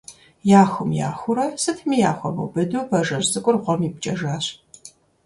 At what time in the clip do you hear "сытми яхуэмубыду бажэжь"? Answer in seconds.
1.61-3.29